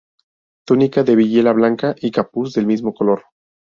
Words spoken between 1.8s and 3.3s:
y capuz del mismo color.